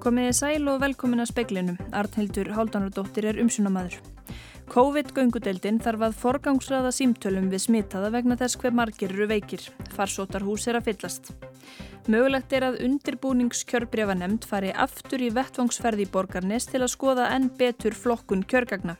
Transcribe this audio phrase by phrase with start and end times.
[0.00, 1.76] Komiði sæl og velkomin að speiklinum.
[1.92, 3.98] Arnhildur Háldanardóttir er umsunamaður.
[4.72, 9.66] COVID-göngudeldin þarf að forgangsraða símtölum við smitaða vegna þess hver margir eru veikir.
[9.92, 11.34] Farsótarhús er að fyllast.
[12.08, 17.92] Mögulegt er að undirbúningskjörbrefa nefnd fari aftur í vettvangsferði borgarnes til að skoða enn betur
[17.92, 18.96] flokkun kjörgagna.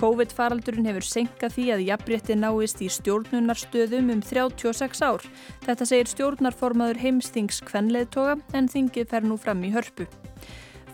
[0.00, 5.26] COVID-faraldurinn hefur senkað því að jafnrétti náist í stjórnunarstöðum um 36 ár.
[5.66, 10.08] Þetta segir stjórnarformaður heimstings kvenleðtoga en þingið fer nú fram í hörpu.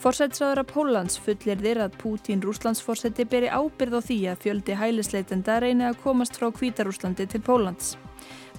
[0.02, 5.86] Forsætsraðara Pólans fullir þér að Pútín Rúslandsforsætti beri ábyrð á því að fjöldi hælisleitenda reyni
[5.88, 7.94] að komast frá Kvítarúslandi til Pólans.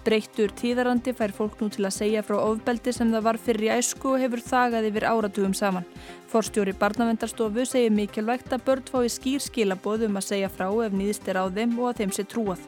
[0.08, 3.72] Breyttur tíðarandi fær fólk nú til að segja frá ofbeldi sem það var fyrir í
[3.76, 5.88] æsku og hefur þagað yfir áratugum saman.
[6.32, 11.28] Forstjóri barnavendarstofu segir mikilvægt að börn fái skýr skilaboð um að segja frá ef nýðist
[11.28, 12.64] er á þeim og að þeim sé trúað.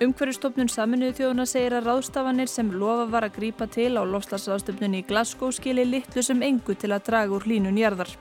[0.00, 5.08] Umhverjastofnun saminuðu þjóðuna segir að ráðstafanir sem lofa var að grípa til á lofslagsráðstöfnunni í
[5.10, 8.14] Glasgow skilir litlu sem engu til að draga úr hlínun jarðar.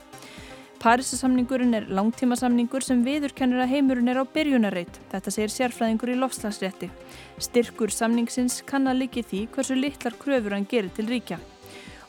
[0.80, 5.00] Parísasamningurinn er langtímasamningur sem viðurkennur að heimurinn er á byrjunarreit.
[5.12, 6.88] Þetta segir sérfræðingur í lofslagsrétti.
[7.44, 11.40] Styrkur samningsins kann að líki því hversu litlar kröfur hann gerir til ríkja.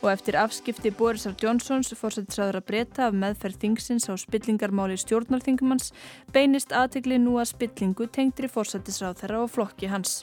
[0.05, 5.91] Og eftir afskipti Borisar Johnsons fórsættisraður að breyta af meðferð þingsins á spillingarmáli stjórnarþingumanns
[6.31, 10.21] beinist aðtegli nú að spillingu tengdri fórsættisráð þeirra og flokki hans.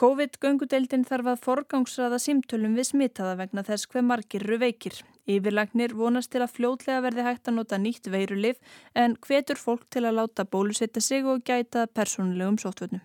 [0.00, 5.02] COVID-göngudeldin þarf að forgangsraða símtölum við smitaða vegna þess hver margir eru veikir.
[5.28, 8.58] Yfirlagnir vonast til að fljótlega verði hægt að nota nýtt veirulif
[8.94, 13.04] en hvetur fólk til að láta bólusetta sig og gæta persónulegum sóttvöldnum.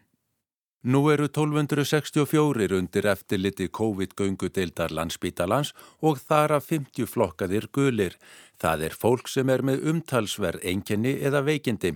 [0.85, 5.72] Nú eru 1264 undir eftirliti COVID-göngudeildar landsbítalans
[6.05, 8.13] og þar af 50 flokkaðir gulir.
[8.61, 11.95] Það er fólk sem er með umtalsverð enginni eða veikindi.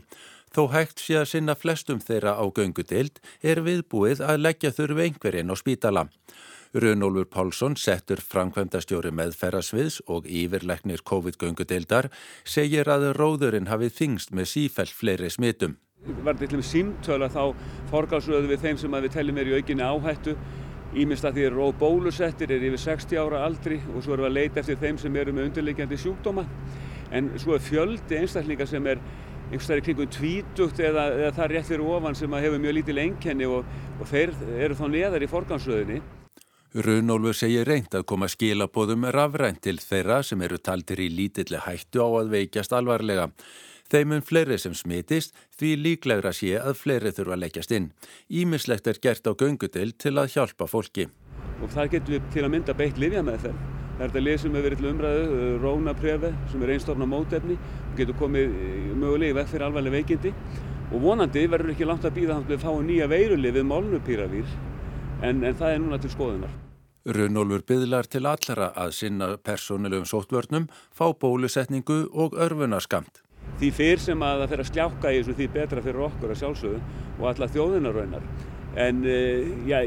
[0.49, 5.53] Þó hægt sé að sinna flestum þeirra á göngudeild er viðbúið að leggja þurfi einhverjinn
[5.53, 6.07] á spítala.
[6.73, 12.11] Runólfur Pálsson settur framkvæmdastjóri meðferðasviðs og yfirleiknir COVID-göngudeildar
[12.45, 15.77] segir að róðurinn hafið þingst með sífæll fleiri smitum.
[16.23, 17.55] Var þetta símtöla þá
[17.89, 20.37] forgáðsröðu við þeim sem við tellum er í aukinni áhættu
[20.97, 24.29] Ímest að því eru róð bólusettir, er yfir 60 ára aldri og svo erum við
[24.29, 26.45] að leita eftir þeim sem eru með undirleikjandi sjúkdóma.
[27.13, 29.01] En svo er fjöldi einstaklingar sem er
[29.51, 33.69] einhverstaðir kringum tvítugt eða, eða það rétt fyrir ofan sem hefur mjög lítil enkenni og,
[33.99, 36.01] og þeir eru þá neðar í forgansröðinni.
[36.69, 42.03] Runólfur segir reynd að koma skilabóðum rafrænt til þeirra sem eru taldir í lítilli hættu
[42.05, 43.31] á að veikjast alvarlega.
[43.89, 47.89] Þeimum fleiri sem smitist því líklegra sé að fleiri þurfa að leggjast inn.
[48.29, 51.07] Ímislegt er gert á göngudel til að hjálpa fólki.
[51.57, 53.59] Og það getur við til að mynda beitt livja með þeim.
[53.97, 57.57] Það er þetta lið sem hefur verið til umræðu, uh, rónaprefi, sem er einstofna mótefni
[57.57, 60.37] og getur komið uh, mögulega í vekk fyrir alvarleg veikindi.
[60.93, 64.53] Og vonandi verður ekki langt að býða hans við fáið nýja veirulið við molnupýravýr,
[65.21, 66.57] en, en það er núna til skoðunar.
[67.09, 73.23] Runolfur byðlar til allara að sinna persónulegum sóttvörnum, fá bólusetningu og örfunarskamt.
[73.59, 76.41] Því fyrr sem að það fer að sljáka í þessu því betra fyrir okkur að
[76.41, 76.81] sjálfsögðu
[77.17, 78.27] og alla þjóðinarraunar.
[78.79, 79.79] En uh, já,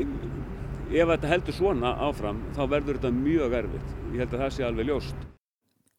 [0.92, 3.94] ef þetta heldur svona áfram þá verður þetta mjög erfitt.
[4.12, 5.28] Ég held að það sé alveg ljóst.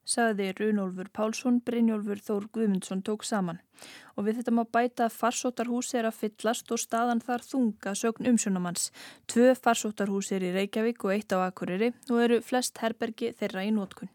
[0.03, 3.61] Saði Runolfur Pálsson, Brynjólfur Þór Guðmundsson tók saman.
[4.17, 8.27] Og við þetta má bæta að farsóttarhús er að fyllast og staðan þar þunga sögn
[8.33, 8.89] umsjónamanns.
[9.31, 13.71] Tvö farsóttarhús er í Reykjavík og eitt á Akureyri og eru flest herbergi þeirra í
[13.71, 14.11] nótkunn.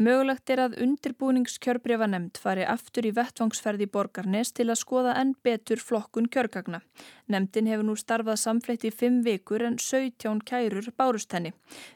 [0.00, 5.82] Mögulegt er að undirbúningskjörbrefa nefnd fari aftur í vettvangsferði borgarnes til að skoða enn betur
[5.82, 6.80] flokkun kjörgagna.
[7.28, 11.52] Nemndin hefur nú starfað samfleytt í fimm vikur en 17 kærur bárust henni.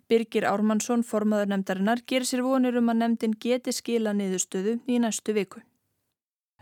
[0.08, 5.36] Birgir Ármannsson, formaður nefndarinnar, ger sér vonir um að nefndin geti skila niðurstöðu í næstu
[5.36, 5.64] viku.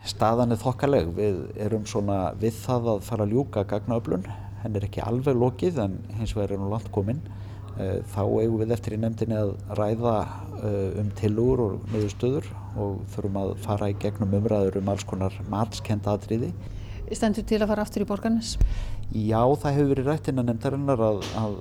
[0.05, 1.11] Staðan er þokkaleg.
[1.17, 4.27] Við erum svona við það að fara að ljúka gagnaöflun.
[4.63, 7.21] Henn er ekki alveg lokið en hins vegar er nú langt kominn.
[7.75, 10.13] Eh, þá eigum við eftir í nefndinni að ræða
[10.63, 12.45] eh, um tilugur og niðurstöður
[12.79, 16.53] og þurfum að fara í gegnum umræður um alls konar matskenda atriði.
[17.11, 18.53] Stendur til að fara aftur í borgarnes?
[19.11, 21.59] Já, það hefur verið rætt innan nefndarinnar að, að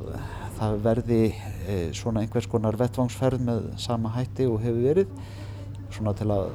[0.60, 5.18] það verði e, svona einhvers konar vettvangsferð með sama hætti og hefur verið
[5.92, 6.46] svona til að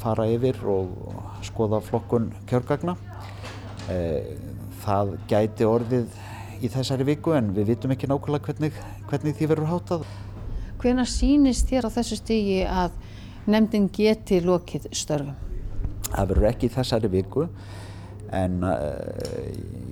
[0.00, 1.12] fara yfir og
[1.46, 2.96] skoða flokkun kjörgagna.
[4.82, 6.20] Það gæti orðið
[6.62, 8.76] í þessari viku en við vitum ekki nákvæmlega hvernig,
[9.12, 10.04] hvernig því verður hátað.
[10.80, 12.96] Hvena sínist þér á þessu stígi að
[13.50, 15.36] nefndin geti lokið störfum?
[16.08, 17.46] Það verður ekki þessari viku
[18.32, 18.80] en uh,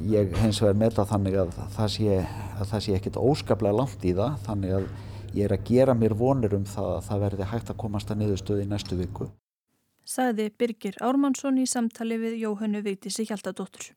[0.08, 2.17] ég hins vegar meðla þannig að það sé,
[2.56, 4.88] að það sé ekkit óskaplega langt í það þannig að
[5.37, 8.22] ég er að gera mér vonir um það að það verði hægt að komast að
[8.22, 9.28] niðurstöði í næstu viku.
[10.08, 13.93] Saði Birgir Ármannsson í samtali við Jóhannu Vigdísi Hjaltadóttur.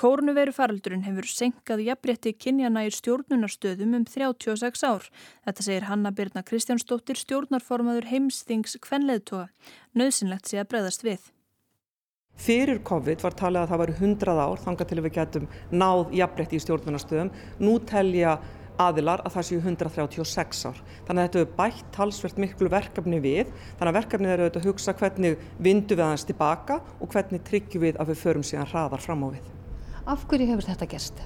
[0.00, 5.08] Kórnuveru faraldurinn hefur senkað jafnrétti kynjana í stjórnunarstöðum um 36 ár.
[5.44, 9.50] Þetta segir Hanna Birna Kristjánsdóttir stjórnarformaður heimsþings kvenleðtoga.
[9.92, 11.26] Nauðsynlegt sé að breyðast við.
[12.40, 16.56] Fyrir COVID var talið að það var 100 ár þanga til við getum náð jafnrétti
[16.56, 17.34] í stjórnunarstöðum.
[17.60, 18.38] Nú telja
[18.80, 20.82] aðilar að það séu 136 ár.
[21.04, 23.52] Þannig að þetta er bætt talsvert miklu verkefni við.
[23.76, 28.00] Þannig að verkefnið eru að hugsa hvernig vindu við aðeins tilbaka og hvernig tryggjum við
[28.00, 29.56] að við förum síðan hraðar fram á við.
[30.10, 31.20] Af hverju hefur þetta gerst?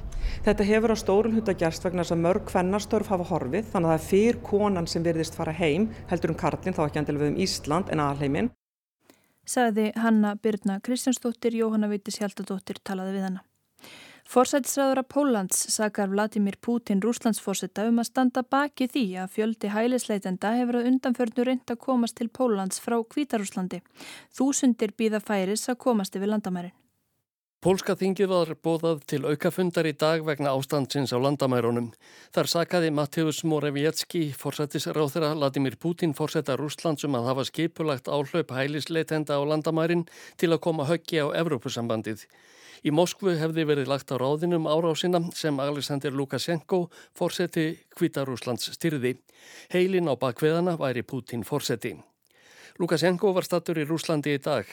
[0.44, 3.94] Þetta hefur á stórun hunda gerst vegna þess að mörg hvennarstörf hafa horfið þannig að
[3.94, 7.32] það er fyrr konan sem virðist fara heim heldur um Karlinn, þá ekki endilega við
[7.32, 8.50] um Ísland en aðheiminn.
[9.48, 13.44] Saði Hanna Birna Kristjánsdóttir, Jóhanna Vítis Hjaldadóttir talaði við hana.
[14.28, 20.82] Forsætisræðura Pólans sakar Vladimir Putin rúslandsforsetta um að standa baki því að fjöldi hælisleitenda hefur
[20.82, 23.80] að undanförnu reynd að komast til Pólans frá Kvítarúslandi.
[24.36, 26.76] Þúsundir býða færis að komast yfir landamærin.
[27.64, 31.86] Pólska þingi var bóðað til aukafundar í dag vegna ástandsins á landamærunum.
[32.36, 39.42] Þar sakaði Matteus Morawiecki, forsættisráþra Vladimir Putin forsetta Rúslandsum að hafa skipulagt áhlaup hælisleitenda á
[39.48, 40.04] landamærin
[40.36, 42.28] til að koma höggi á Evrópusambandið.
[42.84, 49.16] Í Moskvu hefði verið lagt á ráðinum árásina sem Alexander Lukashenko fórseti Kvítarúslands styrði.
[49.72, 51.96] Heilin á bakveðana væri Putin fórseti.
[52.76, 54.68] Lukashenko var stattur í Rúslandi í dag.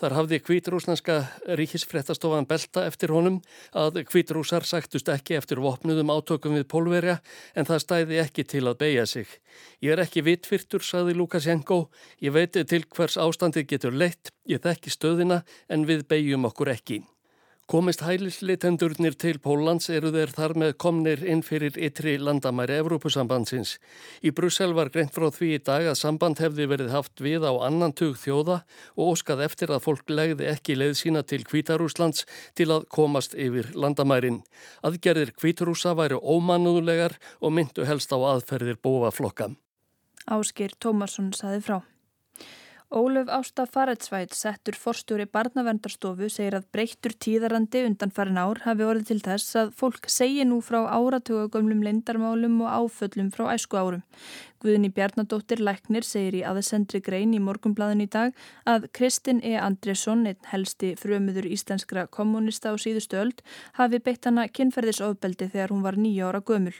[0.00, 1.16] Þar hafði kvítrúsnanska
[1.60, 3.38] ríkisfrettastofan belta eftir honum
[3.78, 7.20] að kvítrúsar sagtust ekki eftir vopnuðum átökum við pólverja
[7.54, 9.38] en það stæði ekki til að beigja sig.
[9.78, 11.84] Ég er ekki vitfyrtur, saði Lukashenko.
[12.18, 17.04] Ég veit til hvers ástandið getur leitt, ég þekki stöðina en við beigjum okkur ekki.
[17.64, 23.78] Komist hælisleitendurnir til Pólans eru þeir þar með komnir inn fyrir ytri landamæri Evrópusambandsins.
[24.20, 27.56] Í Brussel var greint frá því í dag að samband hefði verið haft við á
[27.64, 28.58] annan tug þjóða
[28.98, 33.72] og óskað eftir að fólk legði ekki leið sína til Kvítarúslands til að komast yfir
[33.72, 34.42] landamærin.
[34.84, 39.54] Aðgerðir Kvítarúsa væri ómannulegar og myndu helst á aðferðir bóaflokka.
[40.28, 41.80] Áskir Tómarsson saði frá.
[42.94, 49.08] Ólöf Ásta Faretsvæt, settur forstjóri barnavendarstofu, segir að breyttur tíðarandi undan farin ár hafi orðið
[49.08, 54.04] til þess að fólk segi nú frá áratugagömlum lindarmálum og áföllum frá æsku árum.
[54.64, 58.32] Guðni Bjarnadóttir Læknir segir í aðsendri grein í morgumblaðin í dag
[58.64, 59.58] að Kristinn E.
[59.60, 63.42] Andresson, einn helsti frömuður íslenskra kommunista á síðustu öld,
[63.76, 66.72] hafi beitt hana kynferðisofbeldi þegar hún var nýja ára gömul.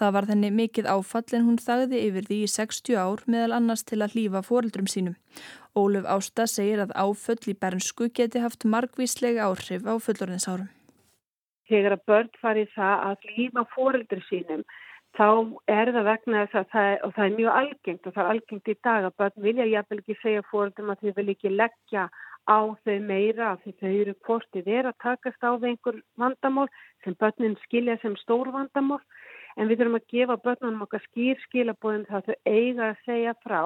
[0.00, 3.84] Það var þenni mikið áfall en hún þagði yfir því í 60 ár meðal annars
[3.84, 5.20] til að hlýfa fóreldrum sínum.
[5.76, 10.72] Óluf Ásta segir að áföll í bernsku geti haft margvíslega áhrif á fullorðinsárum.
[11.68, 14.62] Þegar að börn farið það að hlýfa fóreldrum sínum
[15.16, 15.28] þá
[15.72, 18.68] er það vegna þess að það og það er mjög algengt og það er algengt
[18.68, 22.04] í dag að börn vilja jafnvel ekki segja fóröldum að þau vil ekki leggja
[22.46, 26.68] á þau meira af því þau eru hvort þið er að takast á einhver vandamál
[27.04, 29.00] sem börnin skilja sem stór vandamál
[29.56, 33.62] en við þurfum að gefa börnunum okkar skýr skilabóðum það þau eiga að segja frá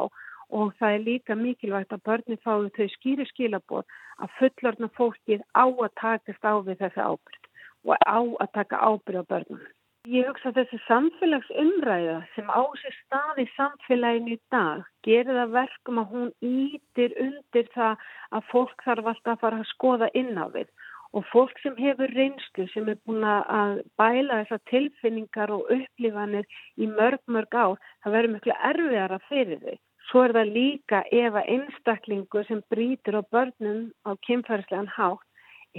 [0.51, 5.67] og það er líka mikilvægt að börnin fái þau skýri skilabóð að fullorna fólkið á
[5.67, 7.53] að takast á við þessi ábyrg
[7.91, 9.69] og á að taka ábyrg á börnunum.
[10.11, 15.53] Ég hugsa að þessi samfélagsumræða sem á sér stað í samfélaginu í dag gerir það
[15.55, 18.03] verkum að hún ítir undir það
[18.39, 20.73] að fólk þarf alltaf að fara að skoða inn á við
[21.15, 26.91] og fólk sem hefur reynslu sem er búin að bæla þessar tilfinningar og upplifanir í
[26.91, 29.81] mörg mörg ár það verður miklu erfiðara fyrir þau.
[30.11, 35.27] Svo er það líka ef að einstaklingu sem brítir á börnum á kynfærslegan hátt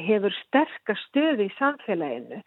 [0.07, 2.45] hefur sterkast stöði í samfélaginu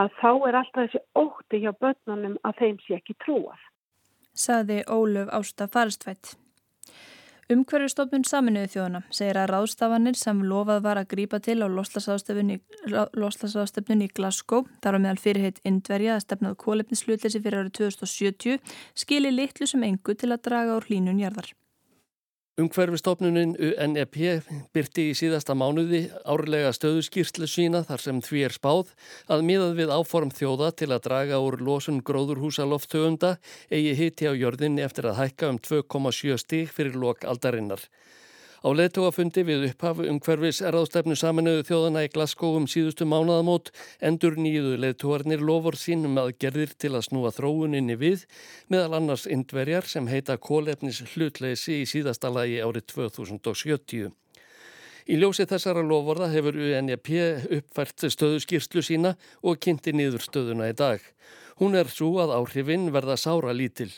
[0.00, 3.60] að þá er alltaf þessi ótti hjá börnunum að þeim sé ekki trúað.
[4.34, 6.24] Saði Ólöf Ásta Farstvætt.
[7.50, 14.08] Umhverfistofnun saminuðu þjóðuna segir að ráðstafanir sem lofað var að grípa til á loslasástefnun í
[14.14, 18.62] Glasgow, þar á meðal fyrirheit Indverja að stefnað kólefnislutleysi fyrir árið 2070,
[19.02, 21.50] skilir litlu sem engu til að draga úr hlínun jarðar.
[22.58, 24.16] Umhverfistofnunin UNEP
[24.74, 28.90] byrti í síðasta mánuði árlega stöðuskýrslu sína þar sem því er spáð
[29.30, 33.36] að miðað við áform þjóða til að draga úr losun gróðurhúsa loftöfunda
[33.70, 37.86] eigi hiti á jörðinni eftir að hækka um 2,7 stík fyrir lok aldarinnar.
[38.60, 43.70] Á leðtóafundi við upphafu umhverfis erðástefnu saminuðu þjóðana í Glasgow um síðustu mánaðamót
[44.04, 48.26] endur nýjuðu leðtóarnir lofur sínum að gerðir til að snúa þróuninni við
[48.68, 54.12] meðal annars indverjar sem heita kólefnis hlutleysi í síðasta lagi árið 2070.
[55.08, 57.14] Í ljósi þessara lovorða hefur UNEP
[57.62, 61.00] uppfært stöðu skýrslu sína og kynnti niður stöðuna í dag.
[61.60, 63.90] Hún er svo að áhrifin verða sára lítil.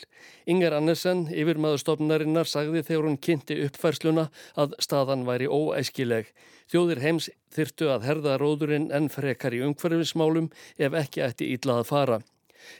[0.51, 4.25] Inger Annesen, yfirmaðurstofnarinnar, sagði þegar hún kynnti uppfærsluna
[4.59, 6.27] að staðan væri óæskileg.
[6.67, 11.89] Þjóðir heims þyrtu að herða róðurinn en frekar í umhverfismálum ef ekki ætti ítlað að
[11.93, 12.17] fara.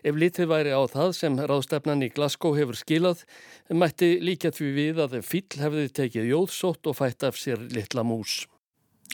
[0.04, 3.24] Ef litið væri á það sem ráðstefnan í Glasgow hefur skilað,
[3.72, 8.44] mætti líka því við að fíl hefði tekið jóðsótt og fætt af sér litla mús.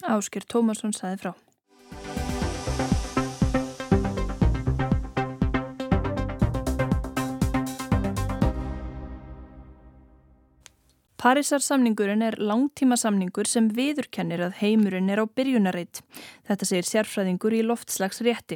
[0.02, 1.34] Ásker Tómasson saði frá.
[11.20, 16.00] Parísar samningurinn er langtíma samningur sem viðurkennir að heimurinn er á byrjunarreit.
[16.48, 18.56] Þetta segir sérfræðingur í loftslags rétti.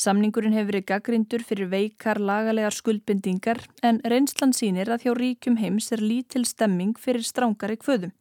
[0.00, 5.90] Samningurinn hefur verið gaggrindur fyrir veikar lagalegar skuldbindingar en reynslan sínir að hjá ríkjum heims
[5.92, 8.14] er lítil stemming fyrir strángari kvöðum.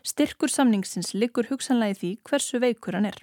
[0.00, 3.20] Styrkur samningsins liggur hugsanlega í því hversu veikur hann er.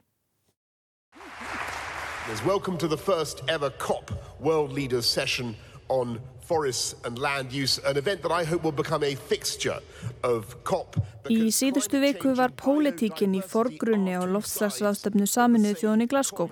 [2.45, 5.55] Welcome to the first ever COP World Leaders Session
[5.89, 9.79] on forests and land use, an event that I hope will become a fixture
[10.23, 10.97] of COP.
[11.31, 16.49] Í síðustu viku var pólitíkin í forgrunni á loftslagsraðstöfnu saminuð þjóðan í Glasgow.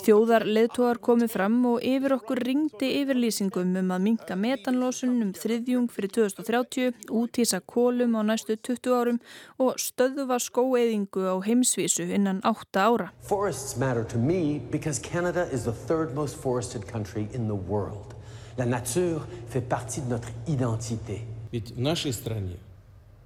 [0.00, 5.90] Þjóðar leðtóðar komið fram og yfir okkur ringdi yfirlýsingum um að minka metanlósun um þriðjung
[5.92, 9.20] fyrir 2030, útísa kólum á næstu 20 árum
[9.60, 13.12] og stöðuva skóeðingu á heimsvísu innan 8 ára.
[13.20, 18.15] Forests matter to me because Canada is the third most forested country in the world.
[18.56, 21.22] La nature fait partie de notre identité.
[21.52, 22.56] Ведь в нашей стране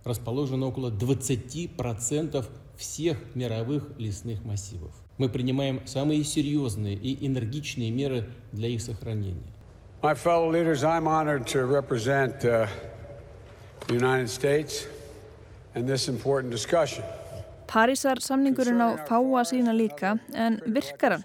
[0.05, 2.45] расположено около 20%
[2.77, 4.91] всех мировых лесных массивов.
[5.19, 9.53] Мы принимаем самые серьезные и энергичные меры для их сохранения.
[10.03, 12.67] My fellow leaders, I'm honored to represent uh,
[13.87, 14.87] the United States
[15.75, 17.05] in this important discussion.
[17.67, 21.25] Parísar samningurinn á fáa sína líka en virkar hann?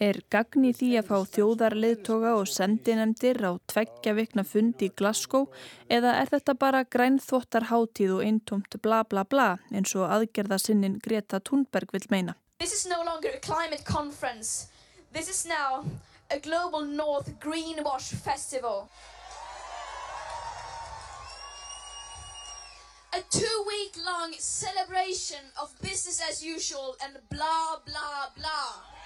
[0.00, 5.50] Er gagni því að fá þjóðarleðtoga og sendinemdir á tveggja vikna fund í Glasgow
[5.92, 10.98] eða er þetta bara grænþvottar hátíð og eintomt bla bla bla eins og aðgerða sinnin
[11.04, 12.36] Greta Thunberg vil meina.
[12.58, 14.68] This is no longer a climate conference.
[15.12, 15.84] This is now
[16.30, 18.88] a global north greenwash festival.
[23.12, 28.99] A two-week long celebration of business as usual and blah blah blah.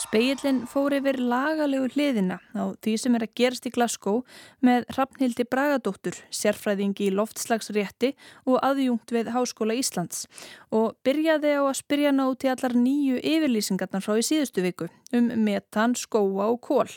[0.00, 4.22] Speillin fór yfir lagalegu hliðina á því sem er að gerast í Glasgow
[4.64, 8.14] með Hrafnhildi Bragadóttur, sérfræðingi í loftslagsrétti
[8.46, 10.24] og aðjungt við Háskóla Íslands
[10.72, 15.28] og byrjaði á að spyrja ná til allar nýju yfirlýsingarnar frá í síðustu viku um
[15.44, 16.88] metan, skóa og kól.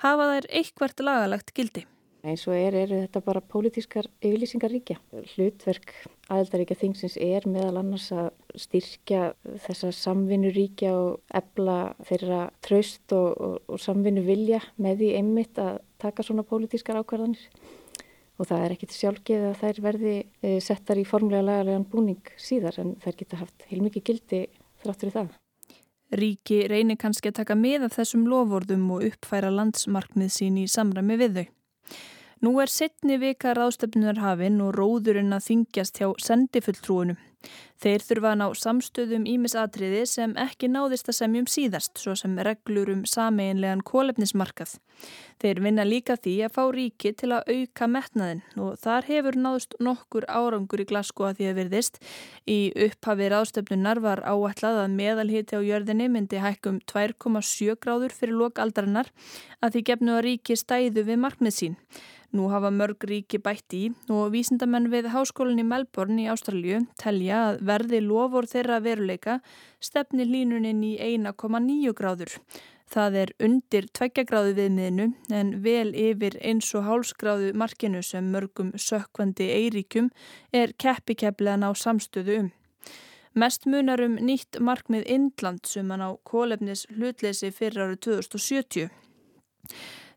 [0.00, 1.84] Hafa þær eitthvert lagalagt gildi?
[2.28, 4.98] Eins og er, eru þetta bara pólitískar yfirlýsingar ríkja.
[5.32, 5.94] Hlutverk
[6.28, 9.32] aðeldaríkja þingsins er meðal annars að styrkja
[9.64, 15.60] þessa samvinnu ríkja og ebla þeirra traust og, og, og samvinnu vilja með því einmitt
[15.62, 17.42] að taka svona pólitískar ákvarðanir.
[18.38, 22.78] Og það er ekkit sjálfgeð að þær verði eh, settar í formlega lagalegan búning síðar
[22.84, 24.46] en þær geta haft heilmikið gildi
[24.84, 25.36] þráttur í það.
[26.18, 31.18] Ríki reynir kannski að taka með af þessum lofordum og uppfæra landsmarkmið sín í samræmi
[31.20, 31.46] við þau.
[32.38, 37.16] Nú er setni vika ráðstöfnunar hafinn og róðurinn að þingjast hjá sendifulltrúunum.
[37.78, 42.90] Þeir þurfa að ná samstöðum ímisatriði sem ekki náðist að semjum síðast, svo sem reglur
[42.90, 44.72] um sameinlegan kólefnismarkað.
[45.38, 49.78] Þeir vinna líka því að fá ríki til að auka metnaðin og þar hefur náðust
[49.78, 52.02] nokkur árangur í glasko að því að virðist.
[52.50, 59.14] Í upphafi ráðstöfnunar var áætlað að meðalhiti á jörðinni myndi hækkum 2,7 gráður fyrir lokaldarinnar
[59.62, 61.82] að því gefnu að ríki stæðu við markmið sín.
[62.28, 67.60] Nú hafa mörg ríki bætt í og vísindamenn við háskólinni Melbourne í Ástralju telja að
[67.68, 69.38] verði lofur þeirra veruleika
[69.80, 72.34] stefni línuninn í 1,9 gráður.
[72.88, 79.50] Það er undir 2 gráðu viðmiðinu en vel yfir 1,5 gráðu markinu sem mörgum sökkvandi
[79.52, 80.08] eiríkjum
[80.56, 82.48] er keppikeppilegan á samstöðu um.
[83.38, 88.88] Mest munar um nýtt markmið Indland sem hann á kólefnis hlutleysi fyrir árið 2070.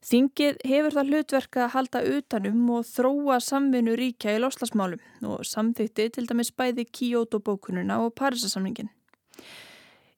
[0.01, 6.07] Þingið hefur það hlutverk að halda utanum og þróa samvinnu ríkja í loslasmálum og samþýtti
[6.15, 8.89] til dæmis bæði Kyoto-bókununa og Parísasamningin.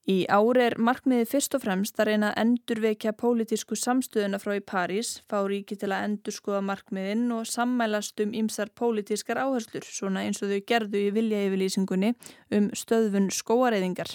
[0.03, 4.63] Í ári er markmiði fyrst og fremst að reyna að endurvekja pólitísku samstöðuna frá í
[4.63, 10.43] París, fá ríki til að endurskoða markmiðin og sammælast um ymsar pólitískar áherslur, svona eins
[10.43, 12.15] og þau gerðu í vilja yfirlýsingunni
[12.51, 14.11] um stöðfun skóareiðingar.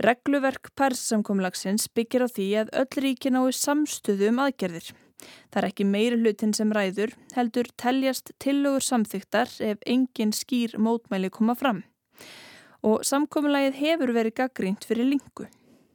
[0.00, 4.92] Regluverk Persamkomlagsins byggir á því að öll ríkin ái samstöðu um aðgerðir.
[5.52, 11.30] Það er ekki meiri hlutin sem ræður, heldur teljast tillögur samþyktar ef engin skýr mótmæli
[11.30, 11.84] koma fram.
[12.82, 15.46] Og samkomlagið hefur verið gaggrínt fyrir lingu.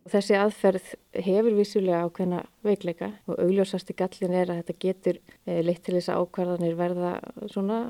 [0.07, 0.93] Þessi aðferð
[1.25, 6.13] hefur vissulega ákveðna veikleika og augljósasti gallin er að þetta getur eh, leitt til þess
[6.13, 7.17] að ákvarðanir verða
[7.51, 7.81] svona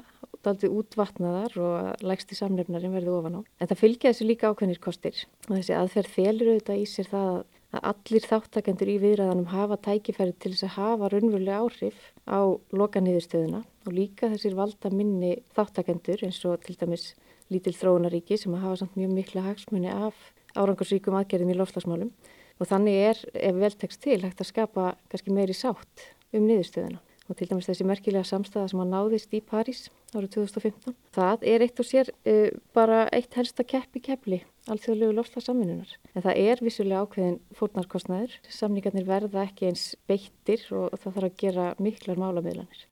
[0.47, 3.41] daldi útvatnaðar og lægsti samnefnarinn verði ofan á.
[3.61, 5.21] En það fylgja þessu líka ákveðnir kostir.
[5.49, 7.31] Og þessi aðferð felur auðvitað í sér það
[7.75, 12.39] að allir þáttakendur í viðræðanum hafa tækifæri til þess að hafa raunverulega áhrif á
[12.71, 17.09] lokanýðurstöðuna og líka þessir valda minni þáttakendur eins og til dæmis
[17.51, 20.15] lítil þróunaríki sem hafa samt mjög mikla hagsmunni af
[20.55, 22.13] árangarsríkum aðgerðum í lofslagsmálum
[22.57, 27.03] og þannig er, ef veltekst til, hægt að skapa kannski meiri sátt um niðurstöðuna.
[27.27, 30.95] Og til dæmis þessi merkilega samstæða sem að náðist í París árið 2015.
[31.17, 35.93] Það er eitt og sér uh, bara eitt helsta kepp í keppli alþjóðlegu lofslagssamvinunar.
[36.13, 38.35] En það er vissulega ákveðin fórnarkostnæður.
[38.51, 42.85] Samningarnir verða ekki eins beittir og það þarf að gera miklar málamiðlanir.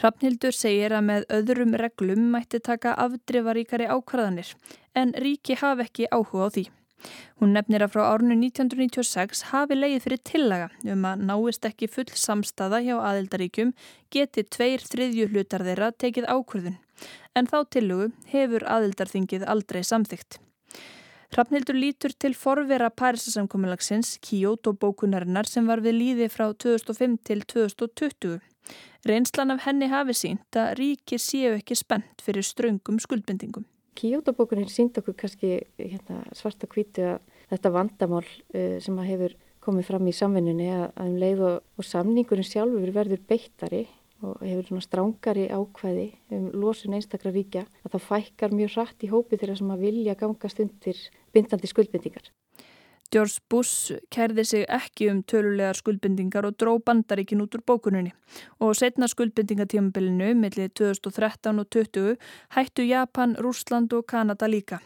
[0.00, 4.54] Hrafnhildur segir að með öðrum reglum mætti taka afdrifaríkari ákvarðanir
[4.96, 6.64] en ríki hafi ekki áhuga á því.
[7.40, 12.10] Hún nefnir að frá árnu 1996 hafi leið fyrir tillaga um að náist ekki full
[12.24, 13.72] samstaða hjá aðildaríkjum
[14.12, 16.78] geti tveir þriðju hlutar þeirra tekið ákvörðun
[17.38, 20.40] en þá tillögu hefur aðildarþingið aldrei samþygt.
[21.30, 28.40] Hrafnildur lítur til forvera Parísasamkominnlagsins Kyoto bókunarinnar sem var við líði frá 2005 til 2020.
[29.06, 33.69] Reynslan af henni hafi sínt að ríkir séu ekki spennt fyrir ströngum skuldbendingum.
[33.98, 37.20] Kyoto bókunin sínd okkur kannski hérna, svarta kvítu að
[37.50, 41.56] þetta vandamál uh, sem að hefur komið fram í samvinnunni að, að um leið og,
[41.76, 43.82] og samningurinn sjálfur verður beittari
[44.20, 46.06] og hefur svona strángari ákvæði
[46.36, 50.16] um losun einstakra ríkja að það fækkar mjög hratt í hópi þeirra sem að vilja
[50.20, 51.00] gangast undir
[51.34, 52.28] bindandi skuldbindingar.
[53.10, 58.12] George Bush kærði sig ekki um tölulegar skuldbindingar og dró bandaríkin út úr bókununni
[58.62, 62.14] og setna skuldbindingatímabilinu millir 2013 og 2020
[62.54, 64.78] hættu Japan, Rúsland og Kanada líka.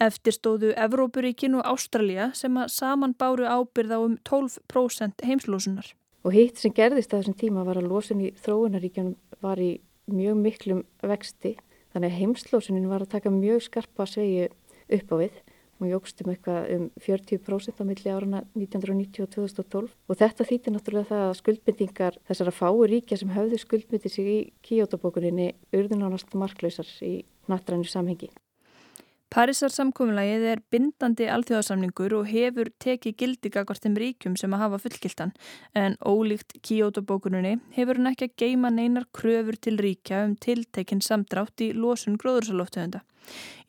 [0.00, 5.92] Eftir stóðu Evrópuríkin og Ástralja sem að saman báru ábyrða um 12% heimslósunar.
[6.24, 10.82] Og hitt sem gerðist þessum tíma var að losun í þróunaríkjanum var í mjög miklum
[11.04, 11.58] vexti
[11.92, 14.48] þannig að heimslósunin var að taka mjög skarpa svegi
[14.96, 15.36] upp á við
[15.80, 21.10] og jógstum eitthvað um 40% á milli árana 1990 og 2012 og þetta þýtti náttúrulega
[21.12, 27.24] það að skuldbindingar þessara fáu ríkja sem höfðu skuldbindið sig í kíótabókuninni urðunánast marklausar í
[27.50, 28.30] nattrænu samhengi.
[29.30, 35.30] Parísarsamkominlægið er bindandi alþjóðasamningur og hefur tekið gildikakvart þeim ríkjum sem að hafa fullgildan
[35.78, 41.62] en ólíkt Kyoto-bókuninni hefur hann ekki að geima neinar kröfur til ríkja um tiltekinn samdrátt
[41.62, 43.04] í losun gróðursalóftöfunda.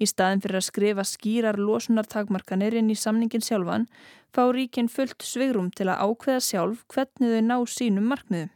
[0.02, 3.86] Í staðin fyrir að skrifa skýrar losunartakmarkanir inn í samningin sjálfan
[4.34, 8.50] fá ríkin fullt svigrum til að ákveða sjálf hvernig þau ná sínum markmiðum.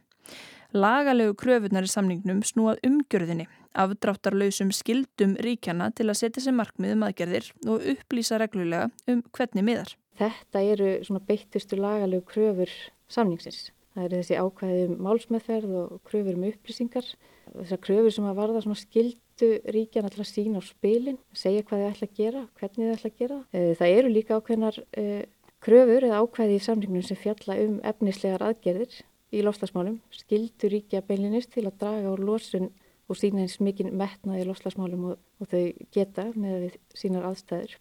[0.74, 3.46] Lagalegu kröfunar í samningnum snúað umgjörðinni
[3.82, 9.94] afdráttarlausum skildum ríkjana til að setja sér markmiðum aðgerðir og upplýsa reglulega um hvernig miðar.
[10.16, 12.72] Þetta eru svona beittustu lagalegu kröfur
[13.12, 13.70] samningsins.
[13.96, 17.06] Það eru þessi ákvæði um málsmeðferð og kröfur um upplýsingar.
[17.54, 21.82] Þessar kröfur sem að varða svona skildu ríkjana til að sína á spilin, segja hvað
[21.82, 23.38] þið ætla að gera, hvernig þið ætla að gera.
[23.52, 25.22] Eh, það eru líka ákveðnar uh,
[25.64, 28.98] kröfur eða ákvæði í samningnum sem fjalla um efnislegar aðgerðir
[29.32, 30.00] í lofslagsmálum.
[30.12, 32.68] Skildu ríkja beilinist til að draga á losun
[33.06, 35.62] og sína eins mikið metnaði loslasmálum og, og þau
[35.94, 37.76] geta með sínar aðstæður.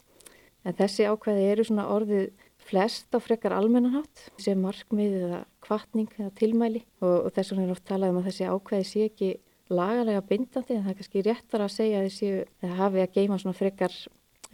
[0.65, 2.29] En þessi ákveði eru svona orðið
[2.65, 7.75] flest á frekar almennanátt sem markmið eða kvartning eða tilmæli og, og þess vegna er
[7.75, 9.31] oft talað um að þessi ákveði sé ekki
[9.69, 13.57] lagalega bindandi en það er kannski réttar að segja að þessi hafi að geima svona
[13.57, 13.93] frekar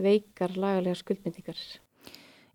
[0.02, 1.64] veikar lagalega skuldmyndingar.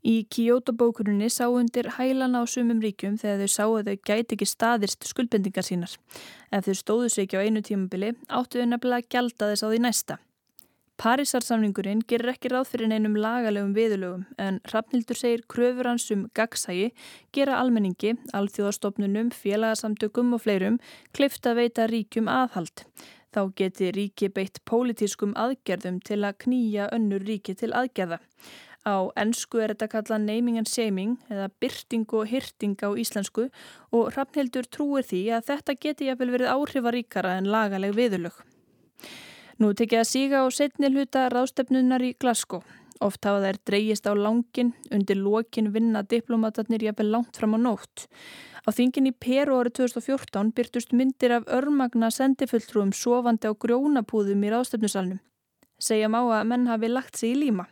[0.06, 4.46] Í Kyoto-bókuninni sá undir hælan á sumum ríkjum þegar þau sáu að þau gæti ekki
[4.46, 5.96] staðist skuldbendingar sínar.
[6.54, 9.68] Ef þau stóðu sig ekki á einu tímabili áttu þau nefnilega að gjalda þess á
[9.72, 10.18] því næsta.
[11.02, 16.86] Parísarsamningurinn gerir ekki ráð fyrir neinum lagalegum viðlögum en Hrafnildur segir kröfur hans um gagsægi
[17.36, 20.78] gera almenningi, alþjóðastofnunum, félagasamtökum og fleirum
[21.18, 22.86] klift að veita ríkjum aðhald.
[23.34, 28.22] Þá geti ríki beitt pólitískum aðgerðum til að knýja önnur ríki til aðgerða.
[28.86, 33.48] Á ennsku er þetta kallað naming and shaming eða byrting og hyrting á íslensku
[33.90, 38.38] og Hrafnhildur trúir því að þetta geti jafnvel verið áhrifaríkara en lagaleg viðurlög.
[39.58, 42.62] Nú tekja að síga á setni hluta ráðstefnunar í Glasgow.
[43.02, 48.06] Oft hafa þær dreyjist á langin, undir lokin vinna diplomatarnir jafnvel langt fram á nótt.
[48.64, 54.52] Á þingin í Peru árið 2014 byrtust myndir af örmagna sendifulltrúum sofandi á grjónapúðum í
[54.54, 55.20] ráðstefnusalnum.
[55.76, 57.66] Segja má að menn hafi lagt sig í líma.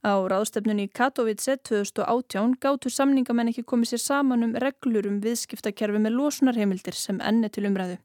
[0.00, 6.00] Á ráðstefnunni í Katowice 2018 gáttu samningamenn ekki komið sér saman um reglur um viðskiptakerfi
[6.00, 7.98] með losunarheimildir sem enni til umræðu.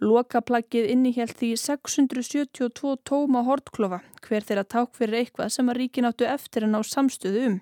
[0.00, 6.24] Lokaplaggið innihjælt því 672 tóma hortklofa hver þeirra ták fyrir eitthvað sem að ríkin áttu
[6.24, 7.60] eftir að ná samstöðu um.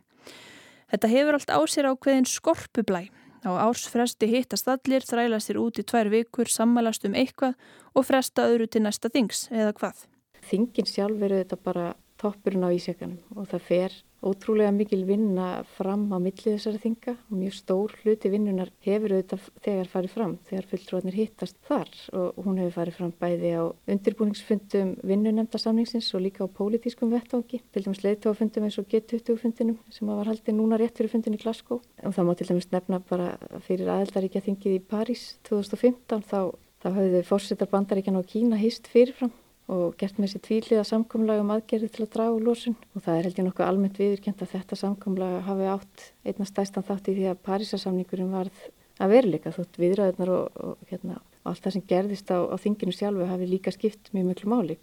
[0.95, 3.09] Þetta hefur allt á sér ákveðin skorpublæ.
[3.42, 7.59] Á ársfresti hittast allir, þrælast þér út í tvær vikur, sammælast um eitthvað
[7.99, 10.07] og fresta öðru til næsta þings, eða hvað?
[10.47, 11.88] Þingin sjálf eru þetta bara
[12.22, 13.20] toppurinn á ísjakanum.
[13.37, 18.30] Og það fer ótrúlega mikil vinna fram á millið þessari þinga og mjög stór hluti
[18.30, 21.90] vinnunar hefur auðvitað þegar farið fram, þegar fulltrúarnir hittast þar.
[22.14, 23.62] Og hún hefur farið fram bæði á
[23.94, 30.11] undirbúningsfundum vinnunemndasamningsins og líka á pólitískum vettvangi, til dæmis leiðtófundum eins og G20 fundinum sem
[30.11, 31.82] var haldið núna rétt fyrir fundin í Glasgow.
[32.06, 33.32] Og það má til dæmis nefna bara
[33.66, 39.35] fyrir aðeldaríkja þingið í París 2015 þá, þá höfðu fórsetar bandaríkjan á Kína hýst fyrirfram
[39.72, 43.18] og gert með sér tvíliða samkomlega um aðgerði til að draga úr losun og það
[43.18, 47.16] er held ég nokkuð almennt viðurkjent að þetta samkomlega hafi átt einna stæstan þátt í
[47.18, 48.66] því að Parísasamningurinn varð
[49.02, 53.28] að veruleika þótt viðræðunar og, og hérna, allt það sem gerðist á, á þinginu sjálfu
[53.30, 54.76] hafi líka skipt mjög mjög máli.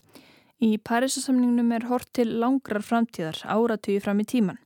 [0.60, 4.60] Í Parísasamningnum er hort til langrar framtíðar áratöyu fram í tíman.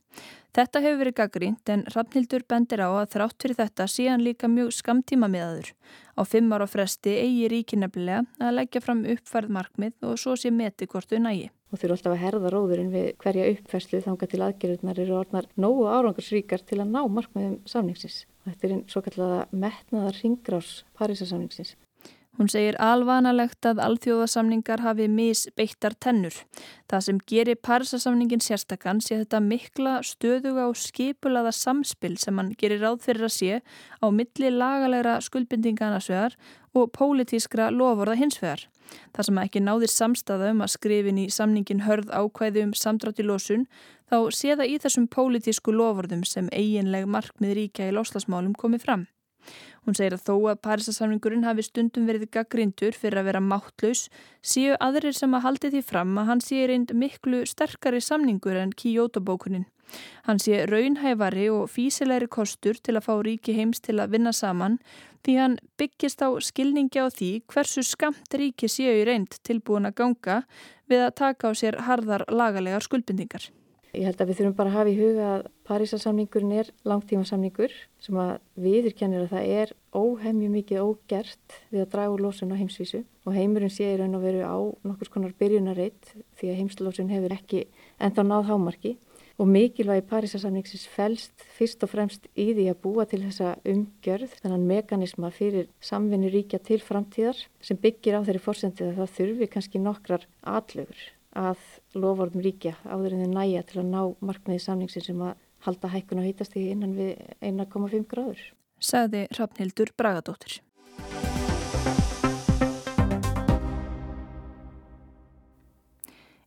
[0.54, 4.68] Þetta hefur verið gaggrínt en Rafnildur bendir á að þrátt fyrir þetta síðan líka mjög
[4.76, 5.72] skamtíma meðaður.
[6.14, 10.52] Á fimm ára fresti eigi ríki nefnilega að leggja fram uppfærð markmið og svo sé
[10.54, 11.48] meti hvort þau nægi.
[11.74, 15.88] Og þurfa alltaf að herða róðurinn við hverja uppfærslu þanga til aðgerðunar eru orðnar nógu
[15.90, 18.20] árangarsríkar til að ná markmiðum samningsins.
[18.46, 21.74] Þetta er einn svo kallaða metnaðar ringrás Parísasamningsins.
[22.34, 26.34] Hún segir alvanalegt að alþjóðasamningar hafi misbeittar tennur.
[26.90, 32.82] Það sem gerir Parisasamningin sérstakann sé þetta mikla stöðuga og skipulaða samspil sem hann gerir
[32.82, 33.62] ráð fyrir að sé
[34.02, 36.34] á milli lagalegra skuldbindingana svegar
[36.74, 38.66] og pólitískra lovorða hinsvegar.
[39.14, 43.28] Það sem ekki náðir samstaða um að skrifin í samningin hörð ákvæði um samdrátt í
[43.30, 43.68] losun
[44.10, 49.06] þá sé það í þessum pólitísku lovorðum sem eiginleg markmið ríkja í loslasmálum komið fram.
[49.84, 54.06] Hún segir að þó að Parísasamningurinn hafi stundum verið gaggrindur fyrir að vera máttlaus
[54.40, 58.72] séu aðrir sem að haldi því fram að hann sé reynd miklu sterkari samningur en
[58.72, 59.66] Kyoto-bókunin.
[60.24, 64.78] Hann sé raunhæfari og físilegri kostur til að fá ríki heims til að vinna saman
[65.24, 70.38] því hann byggist á skilningi á því hversu skamt ríki séu reynd tilbúin að ganga
[70.88, 73.50] við að taka á sér harðar lagalegar skuldbindingar.
[73.94, 78.16] Ég held að við þurfum bara að hafa í huga að Parísasamningurinn er langtímasamningur sem
[78.18, 78.32] að
[78.64, 83.04] viðurkennir að það er óhemju mikið ógert við að draga úr lósun á heimsvísu.
[83.24, 87.36] Og heimurinn sé í raun og veru á nokkur konar byrjunarreitt því að heimslósun hefur
[87.38, 87.64] ekki
[88.02, 88.96] enda náð hámarki.
[89.38, 94.70] Og mikilvægi Parísasamningsins fælst fyrst og fremst í því að búa til þessa umgjörð, þannig
[94.74, 99.82] mekanisma fyrir samvinni ríkja til framtíðar sem byggir á þeirri fórsendið að það þurfi kannski
[99.82, 101.62] nokkrar atlögur að
[101.98, 105.34] lofórnum ríkja áður en þau næja til að ná markmiði samningsin sem að
[105.66, 108.44] halda hækkun og hýtast í innan við 1,5 gráður.
[108.80, 110.60] Saði Rafnildur Bragadóttir.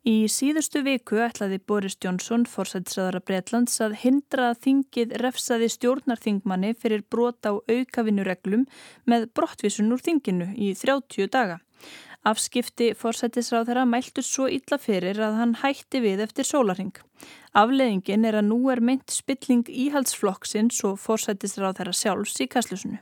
[0.07, 7.03] Í síðustu viku ætlaði Boris Johnson, forsætsræðara Breitlands, að hindra að þingið refsaði stjórnarþingmanni fyrir
[7.11, 8.63] brota á aukavinnureglum
[9.03, 11.59] með brottvísun úr þinginu í 30 daga.
[12.25, 16.95] Afskipti forsættisráð þeirra mæltu svo illa fyrir að hann hætti við eftir sólaring.
[17.53, 22.97] Afleðingin er að nú er meint spilling íhaldsflokksins og forsættisráð þeirra sjálfs í kaslusinu.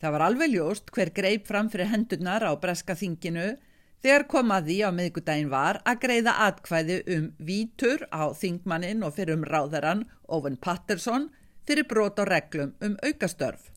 [0.00, 3.50] Það var alveg ljóst hver greip fram fyrir hendurnar á breska þinginu
[4.00, 9.44] þegar komaði á miðgudaginn var að greiða atkvæði um vítur á þingmannin og fyrir um
[9.44, 11.28] ráðarann Owen Patterson
[11.68, 13.68] fyrir brot á reglum um aukastörf.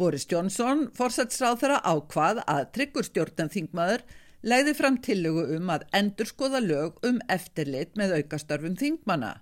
[0.00, 4.04] Boris Johnson, fórsætsráð þeirra ákvað að tryggur stjórnum þingmaður
[4.48, 9.34] legði fram tillögu um að endur skoða lög um eftirlit með aukastörfum þingmana.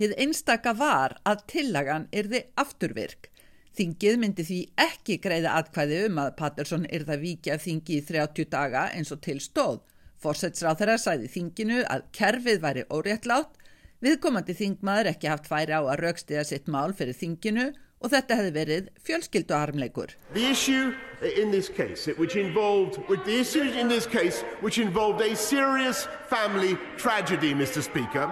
[0.00, 3.28] Hið einstaka var að tillagan yrði afturvirk.
[3.76, 8.88] Þingið myndi því ekki greiða atkvæði um að Patterson yrða vikja þingi í 30 daga
[8.96, 9.82] eins og til stóð.
[10.24, 13.60] Fórsætsráð þeirra sæði þinginu að kerfið væri óréttlátt,
[14.00, 18.52] viðkomandi þingmaður ekki haft færi á að raukstiða sitt mál fyrir þinginu og þetta hefði
[18.56, 20.14] verið fjölskylduarmleikur.
[20.34, 25.36] The issue in this case, which involved, the issue in this case, which involved a
[25.36, 27.82] serious family tragedy, Mr.
[27.82, 28.26] Speaker,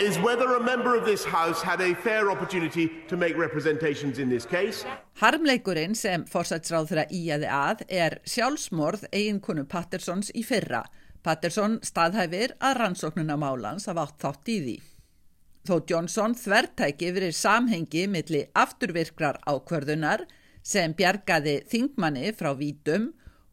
[0.00, 4.30] is whether a member of this House had a fair opportunity to make representations in
[4.30, 4.84] this case.
[5.20, 10.86] Harmleikurinn sem fórsætsráð þeirra íaði að er sjálfsmorð eiginkonu Pattersons í fyrra.
[11.20, 14.76] Patterson staðhæfir að rannsóknuna málans af átt þátt í því.
[15.68, 20.24] Þó Johnson þvertæki verið samhengi milli afturvirkrar ákvörðunar
[20.64, 23.10] sem bjargaði þingmanni frá vítum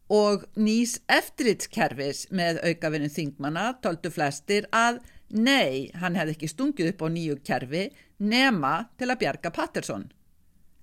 [0.08, 7.04] og nýs eftirlitskerfis með aukavinnu þingmanna tóltu flestir að nei, hann hefði ekki stungið upp
[7.04, 10.08] á nýju kerfi nema til að bjarga Patterson.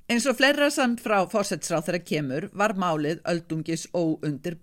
[0.05, 4.59] Eins og fleira samt frá fórsetsráð þeirra kemur var málið öldungis óundir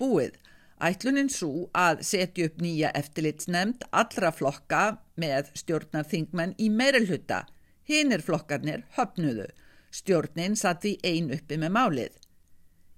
[0.82, 0.90] búið.
[0.90, 7.46] Ætlunin svo að setja upp nýja eftirlitsnemnd allra flokka með stjórnarþingmenn í meirelhuta.
[7.86, 9.46] Hinnir flokkarnir höfnuðu.
[9.92, 12.18] Stjórnin satt því ein uppi með málið.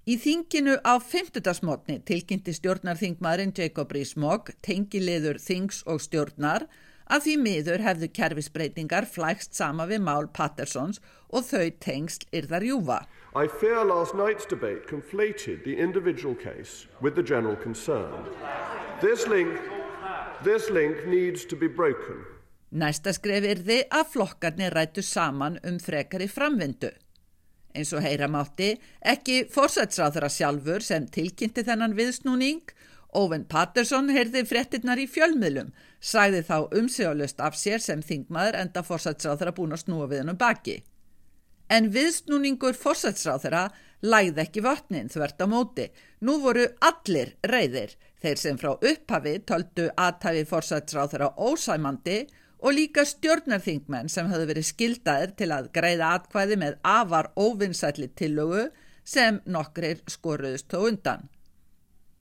[0.05, 1.53] Í þinginu á 50.
[1.53, 6.67] smotni tilkynnti stjórnarþingmaðurinn Jacob Rees-Mogg, tengileður þings og stjórnar,
[7.09, 13.05] að því miður hefðu kerfisbreytingar flækst sama við mál Pattersons og þau tengsl yrðar júfa.
[13.37, 18.23] I fear last night's debate conflated the individual case with the general concern.
[19.01, 19.59] This link,
[20.45, 22.23] this link needs to be broken.
[22.71, 26.93] Næsta skref yrði að flokkarnir rættu saman um frekari framvindu.
[27.75, 28.71] Eins og heyra mátti,
[29.03, 32.63] ekki fórsætsráðara sjálfur sem tilkynnti þennan viðsnúning,
[33.11, 39.57] Óven Patterson heyrði fréttinnar í fjölmiðlum, sagði þá umsjóðlust af sér sem þingmaður enda fórsætsráðara
[39.59, 40.85] búin að snúa við hennum baki
[41.69, 43.65] en viðsnúningur fórsætsráð þeirra
[44.05, 45.85] læði ekki vatnin þvert á móti.
[46.21, 52.17] Nú voru allir reyðir, þeir sem frá upphafi töldu aðtæfi fórsætsráð þeirra ósæmandi
[52.65, 58.69] og líka stjórnarþingmenn sem höfðu verið skildaðir til að greiða atkvæði með afar óvinnsætli tillögu
[59.05, 61.27] sem nokkrir skoruðust þó undan.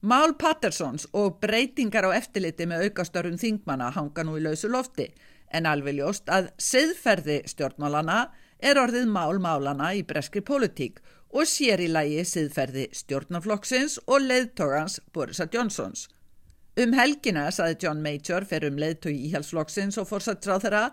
[0.04, 5.06] Mál Pattersons og breytingar á eftirliti með aukastörun þingmanna hanga nú í lausu lofti
[5.48, 8.26] en alveg ljóst að siðferði stjórnmálana
[8.58, 11.00] er orðið mál málana í breskri politík
[11.34, 16.06] og sér í lægi siðferði stjórnarflokksins og leiðtogans Borisa Johnsons.
[16.78, 20.84] Um helgina saði John Major fyrir um leiðtogi íhjálpsflokksins og fórsagt ráð þeirra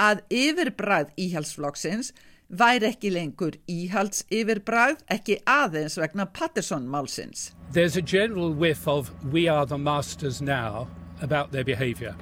[0.00, 2.12] að yfirbræð íhjálpsflokksins
[2.48, 7.50] væri ekki lengur íhalds yfirbræð ekki aðeins vegna Patterson málsins.
[7.72, 10.88] There's a general whiff of we are the masters now
[11.20, 12.14] about their behavior.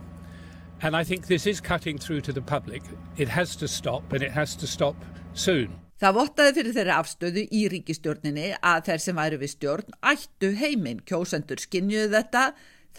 [5.96, 11.00] Það vottaði fyrir þeirri afstöðu í ríkistjórninni að þeir sem væri við stjórn ættu heiminn.
[11.08, 12.44] Kjósendur skinnjuðu þetta,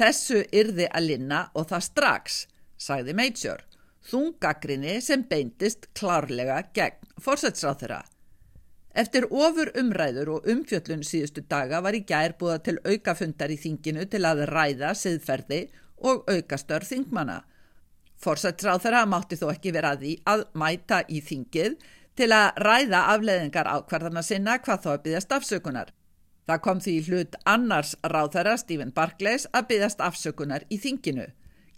[0.01, 2.41] þessu yrði að linna og það strax,
[2.87, 3.61] sagði Major,
[4.09, 8.03] þungagrinni sem beintist klárlega gegn fórsætsráð þeirra.
[8.97, 14.09] Eftir ofur umræður og umfjöllun síðustu daga var í gær búða til aukafundar í þinginu
[14.09, 15.67] til að ræða siðferði
[16.01, 17.43] og aukastör þingmana.
[18.21, 21.77] Forsætsráð þeirra mátti þó ekki vera að því að mæta í þingið
[22.15, 25.89] til að ræða afleðingar ákvarðana sinna hvað þó að byggast afsökunar.
[26.45, 31.25] Það kom því hlut annars ráð þeirra Stephen Barclays að byggast afsökunar í þinginu.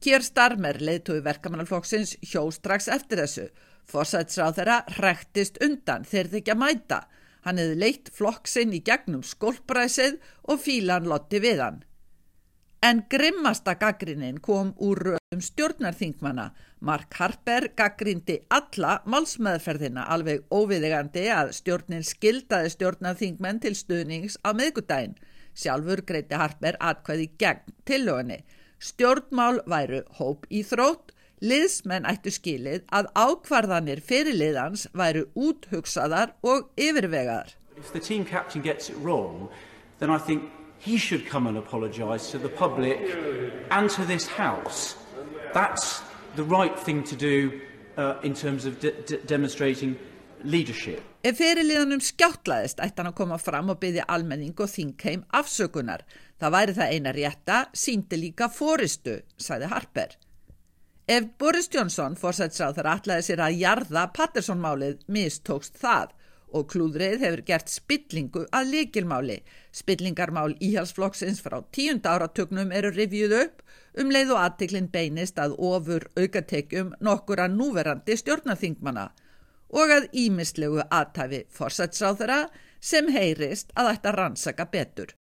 [0.04, 3.48] Kier Starmer leiðtói verkamannalflokksins hjó strax eftir þessu.
[3.90, 7.00] Forsætsráð þeirra hrektist undan þeir þykja mæta.
[7.48, 10.20] Hann hefði leitt flokksinn í gegnum skolpræsið
[10.52, 11.80] og fílan lotti við hann.
[12.86, 16.52] En grimmasta gaggrinin kom úr röðum stjórnarþingmana.
[16.80, 25.18] Mark Harper gaggrindi alla málsmeðferðina alveg óviðegandi að stjórnin skildaði stjórnarþingmenn til stuðnings á meðgudaginn.
[25.58, 28.44] Sjálfur greiti Harper atkvæði gegn tillögunni.
[28.78, 36.70] Stjórnmál væru hóp í þrótt, liðsmenn ættu skilið að ákvarðanir fyrir liðans væru úthugsaðar og
[36.78, 37.58] yfirvegaðar.
[37.76, 39.50] If the team captain gets it wrong,
[39.98, 40.46] then I think
[40.80, 43.00] he should come and apologise to the public
[43.72, 44.96] and to this House.
[45.54, 46.02] That's
[46.36, 47.62] the right thing to do
[47.98, 49.98] uh, in terms of de de demonstrating
[50.44, 51.02] leadership.
[51.24, 56.06] Ef fyrirliðanum skjáttlaðist ætti hann að koma fram og byggja almenning og þingheim afsökunar.
[56.38, 60.14] Það væri það eina rétta, síndi líka fóristu, sagði Harper.
[61.08, 66.14] Ef Boris Johnson fórsætsráð þar ætlaði sér að jarða Patterson-málið mistókst það
[66.56, 69.38] og klúðrið hefur gert spillingu að likilmáli.
[69.76, 73.64] Spillingarmál íhalsflokksins frá tíunda áratögnum eru rivjuð upp
[74.00, 79.10] um leið og aðtiklinn beinist að ofur aukatekjum nokkura núverandi stjórnaþingmana
[79.76, 82.46] og að ímislegu aðtæfi forsætsráðara
[82.80, 85.12] sem heyrist að ætta rannsaka betur.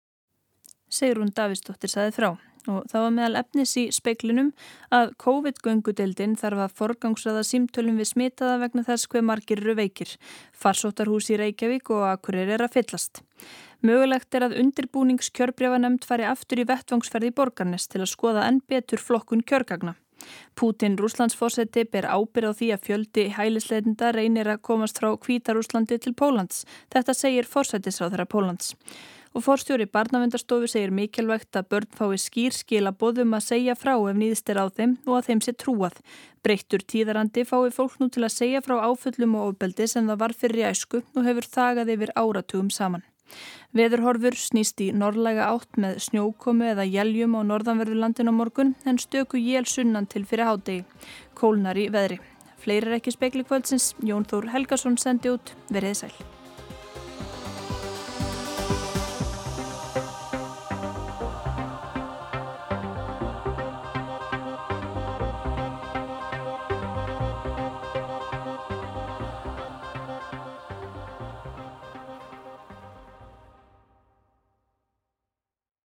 [0.87, 2.29] Segrún Davistóttir saði frá
[2.71, 4.51] og það var meðal efnis í speiklinum
[4.93, 10.15] að COVID-göngudeldin þarf að forgangsraða símtölum við smitaða vegna þess hver margir eru veikir.
[10.53, 13.23] Farsóttarhús í Reykjavík og Akureyri er að fyllast.
[13.85, 19.45] Mögulegt er að undirbúningskjörbrefanemnd fari aftur í vettvangsferði borgarnes til að skoða enn betur flokkun
[19.45, 19.95] kjörgagna.
[20.57, 26.15] Pútin Rúslandsfósetti ber ábyrð á því að fjöldi hælisleitenda reynir að komast frá Kvítarúslandi til
[26.17, 26.65] Pólans.
[26.89, 28.73] Þetta segir fórsættisráðara Pólans
[29.37, 34.49] og fórstjóri barnavendarstofu segir mikilvægt að börn fái skýr skil að segja frá ef nýðist
[34.49, 35.99] er á þeim og að þeim sé trúað.
[36.41, 40.33] Breyttur tíðarandi fái fólk nú til að segja frá áfullum og ofbeldi sem það var
[40.33, 43.05] fyrir æsku og hefur þagað yfir áratugum saman.
[43.75, 49.37] Veðurhorfur snýst í norrlæga átt með snjókomu eða jæljum á norðanverðurlandin á morgun en stöku
[49.37, 50.87] jél sunnan til fyrir hádegi.
[51.35, 52.17] Kólnar í veðri.
[52.57, 53.93] Fleiri er ekki spekli kvöldsins.
[54.01, 55.53] Jón Þór Helgason sendi út.
[55.69, 56.36] Verið sæl.